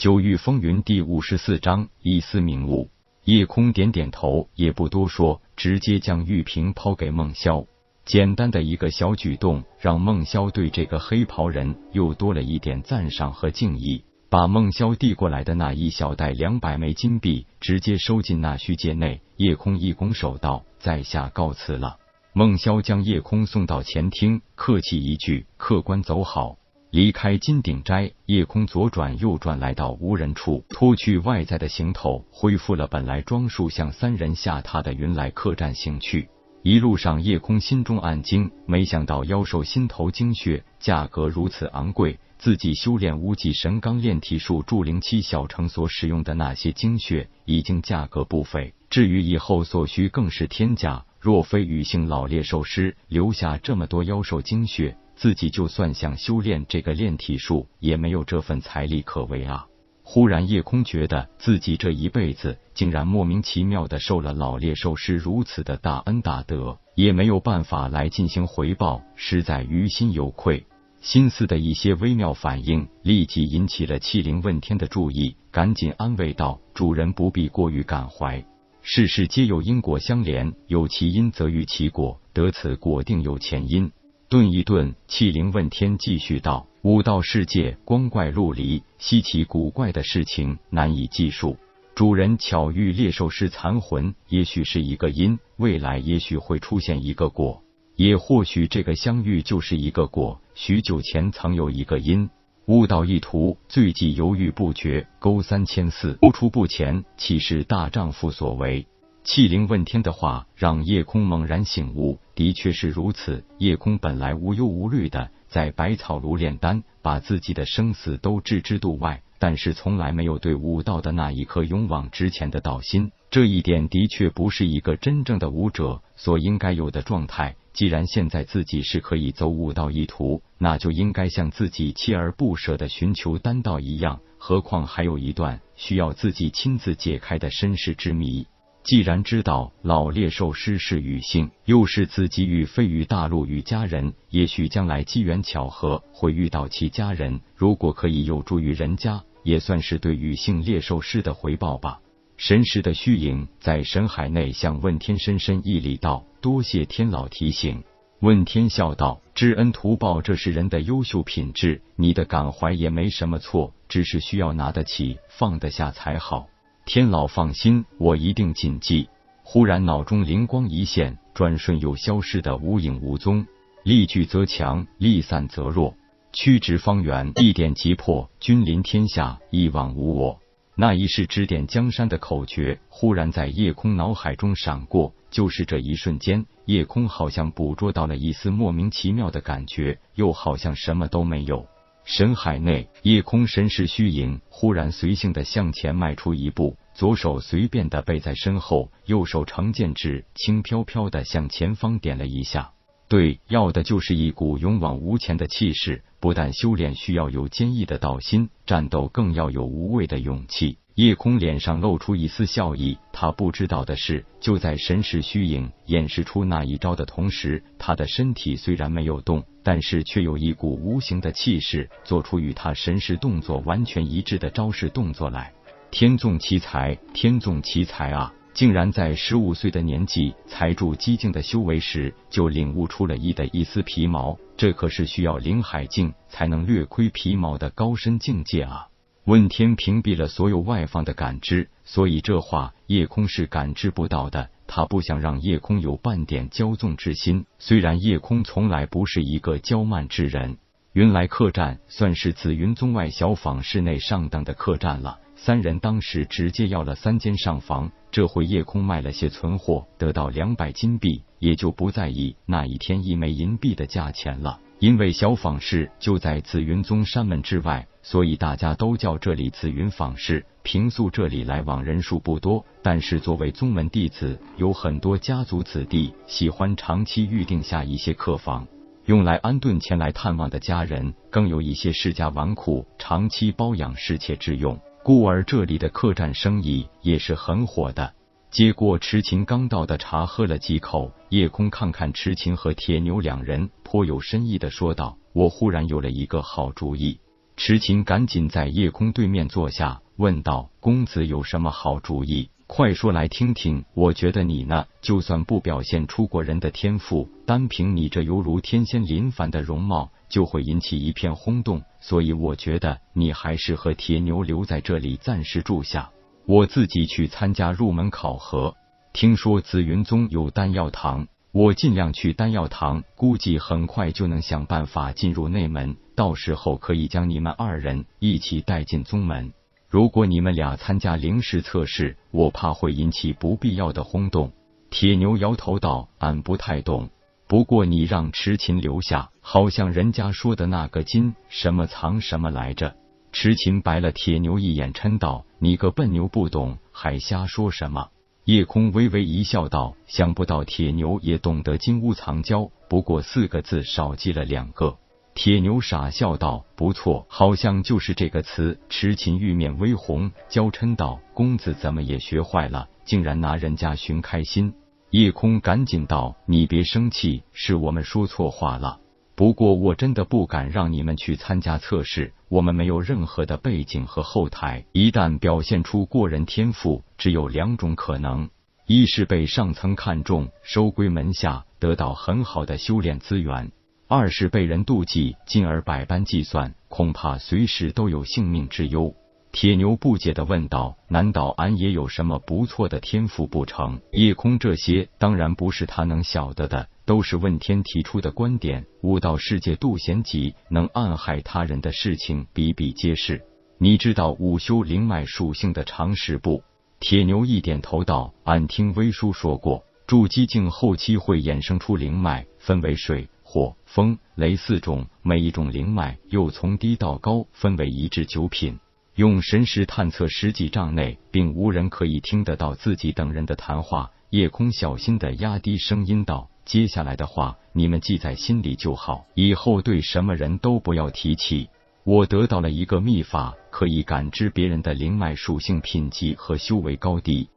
[0.00, 2.88] 九域风云第五十四章一丝明悟。
[3.24, 7.66] 夜空点点头，也不多说，直接将玉瓶抛给孟萧。
[8.06, 14.02] 简单的一个小举动，让孟萧对这个黑袍人又多了一点赞赏和敬意。
[14.30, 19.20] 把孟萧递过来的那一小袋两百枚金币直接收进那虚界内。
[19.36, 21.98] 夜空一拱手道：“在下告辞了。”
[22.32, 26.56] 孟萧将夜空送到前厅，客气一句：“客官走好。”
[26.90, 36.28] 离开金顶斋，夜空左转右转来到无人处，脱去外在的行头，恢复了本来装束，向三人下榻的云来客栈行去。
[36.64, 48.74] 一路上，夜空心中暗惊，没想到妖兽心头精血价格如此昂贵，自己修炼无极神钢炼体术筑灵期小城所使用的那些精血，已经价格不菲。
[48.90, 51.04] 至于以后所需，更是天价。
[51.20, 54.96] 若非雨性老猎兽师留下这么多妖兽精血。
[55.20, 59.66] 自己就算想修炼这个炼体术，也没有这份财力可为啊！
[60.02, 70.64] 忽然，夜空觉得自己这一辈子竟然莫名其妙的受了老猎兽师如此的大恩大德，也没有办法来进行回报，实在于心有愧。
[71.02, 78.42] 心思的一些微妙反应，立即引起了气灵问天的注意，赶紧安慰道：“主人不必过于感怀，
[78.80, 83.92] 世事皆有因果相连，有其因则遇其果，得此果定有前因。”
[84.30, 91.56] 顿一顿，气灵问天继续道：“武道世界光怪陆离，稀奇古怪的事情难以计数。
[91.96, 97.64] 主人巧遇猎兽师残魂，也许是一个因，未来也许会出现一个果，
[97.96, 100.40] 也或许这个相遇就是一个果。
[100.54, 102.30] 许久前曾有一个因，
[102.66, 108.86] 悟道一途，最忌犹豫不决，勾三千四，不出不前，岂是大丈夫所为？”
[109.32, 113.44] 气灵问天的话让夜空猛然醒悟，的确是如此。
[113.58, 123.12] 夜空本来无忧无虑的在百草炉炼丹，把自己的生死都置之度外，但是从来没有对武道的那一颗勇往直前的道心。
[123.30, 127.54] 这一点的确不是一个真正的武者所应该有的状态。
[127.72, 134.18] 既然现在自己是可以走武道一途，那就应该像自己锲而不舍的寻求丹道一样。
[134.38, 138.48] 何况还有一段需要自己亲自解开的身世之谜。
[138.90, 147.40] 既然知道老猎兽师是羽性，又是自己与飞羽大陆与家人，也许将来机缘巧合会遇到其家人。
[147.54, 152.00] 如果可以有助于人家，也算是对羽性猎兽师的回报吧。
[152.36, 157.84] 神识的虚影在神海内向问天深深一礼道：“多谢天老提醒。”
[158.18, 166.48] 问天笑道：“知恩图报，这是人的优秀品质，你的感怀也没什么错，只是需要拿得起放得下才好。”
[166.92, 169.08] 天老放心，我一定谨记。
[169.44, 173.46] 忽然脑中灵光一现，转瞬又消失的无影无踪。
[173.84, 175.94] 力聚则强，力散则弱。
[176.32, 178.28] 曲直方圆，一点即破。
[178.40, 180.40] 君临天下，一往无我。
[180.74, 185.14] 那一世指点江山的口诀，忽然在夜空脑海中闪过。
[185.30, 191.68] 就是这一瞬间，夜空好像捕捉到了一丝莫名其妙的感觉，又好像什么都没有。
[192.04, 202.72] 神海内，夜空神识虚影忽然随性的向前迈出一步，左手随便的背在身后，右手成剑指，轻飘飘的向前方点了一下。
[203.08, 206.02] 对，要的就是一股勇往无前的气势。
[206.20, 210.78] 不但修炼需要有坚毅的道心，战斗更要有无畏的勇气。
[210.94, 225.52] 夜空脸上露出一丝笑意，他不知道的是，就在神识虚影演示出那一招的同时，他的身体虽然没有动，但是却有一股无形的气势，做出与他神识动作完全一致的招式动作来。
[225.90, 228.32] 天纵奇才，天纵奇才啊！
[228.52, 238.88] 竟然在十五岁的年纪，才助激静的修为时，就领悟出了一的一丝皮毛，这可是需要灵海境才能略窥皮毛的高深境界啊！
[239.24, 244.50] 问天屏蔽了所有外放的感知，所以这话夜空是感知不到的。
[244.72, 247.44] 他不想让夜空有半点骄纵之心。
[247.58, 250.58] 虽然夜空从来不是一个骄慢之人，
[250.92, 255.18] 云来客栈算是紫云宗外小坊室内上等的客栈了。
[255.34, 257.90] 三人当时直接要了三间上房。
[258.12, 264.60] 这回夜空卖了些存货，得到两百金币，也就不在意那一天一枚银币的价钱了。
[264.80, 267.86] 因为小坊市就在紫云宗山门之外。
[268.02, 270.44] 所以大家都叫这里紫云坊市。
[270.62, 278.66] 平素这里来往人数不多，但是作为宗门弟子，有很多家族子弟喜欢长期预定下一些客房，
[279.04, 281.12] 用来安顿前来探望的家人。
[281.30, 288.14] 更有一些世家纨绔长期包养侍妾之用，故而这里的客栈生意也是很火的。
[288.50, 297.20] 接过痴情刚倒的茶，喝了几口，夜空看看痴情和铁牛两人，颇有深意的说道：“我忽然有了一个好主意。”
[297.56, 302.50] 痴情赶紧在夜空对面坐下，问道：“公子有什么好主意？
[302.66, 303.84] 快说来听听。
[303.94, 311.82] 我觉得你呢，就算不表现出过人的天赋，单凭你这犹如天仙临凡的容貌，就会引起一片轰动。
[312.00, 316.10] 所以我觉得你还是和铁牛留在这里暂时住下，
[316.46, 318.74] 我自己去参加入门考核。
[319.12, 329.52] 听说紫云宗有丹药堂。”我尽量去丹药堂，估计很快就能想办法进入内门，到时候可以将你们二人一起带进宗门。
[329.88, 334.52] 如果你们俩参加灵石测试，我怕会引起不必要的轰动。
[334.90, 337.10] 铁牛摇头道：“俺不太懂，
[337.48, 342.94] 不过你让痴琴留下，好像人家说的那个金什么藏什么来着。”
[343.32, 348.08] 痴琴白了铁牛一眼，嗔道：“你个笨牛，不懂还瞎说什么？”
[348.44, 354.98] 夜空微微一笑，道：“想不到铁牛也懂得金屋藏娇，不过四个字少记了两个。”
[355.32, 364.74] 铁牛傻笑道：“不错，好像就是这个词。”痴琴玉面微红，娇嗔道：“公子怎么也学坏了，竟然拿人家寻开心？”
[365.10, 368.98] 夜空赶紧道：“你别生气，是我们说错话了。
[369.40, 378.50] 不过我真的不敢让你们去参加测试。”我们没有任何的背景和后台，一旦表现出过人天赋，只有两种可能：
[378.86, 383.70] 一是被上层看中，收归门下，得到很好的修炼资源；
[384.08, 389.14] 二是被人妒忌，进而百般计算，恐怕随时都有性命之忧。
[389.52, 396.88] 铁牛不解的问道：“难道俺也有什么不错的天赋不成？”夜空这些当然不是他能晓得的。
[397.10, 398.86] 都是问天提出的观点。
[399.02, 403.42] 悟道世界杜贤己能暗害他人的事情比比皆是。
[403.78, 406.62] 你知道武修灵脉属性的常识不？
[407.00, 418.78] 铁牛一点头道：“俺听微叔说过，筑基境后期会衍生出灵脉，分为水、火、风、雷四种，每一种灵脉又从低到高分为一至九品。
[419.16, 426.48] 用神识探测十几丈内，并无人可以听得到自己等人的谈话。”夜空小心的压低声音道。
[426.70, 431.68] 接下来的话，你们记在心里就好，以后对什么人都不要提起。
[432.04, 437.48] 我得到了一个秘法，可以感知别人的灵脉属性、品级和修为高低。